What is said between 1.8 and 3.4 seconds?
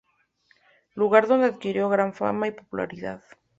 gran fama y popularidad.